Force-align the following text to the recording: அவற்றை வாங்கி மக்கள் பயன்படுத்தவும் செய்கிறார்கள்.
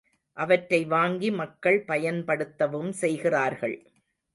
அவற்றை 0.37 0.85
வாங்கி 0.85 1.31
மக்கள் 1.31 1.79
பயன்படுத்தவும் 1.87 2.91
செய்கிறார்கள். 3.01 3.77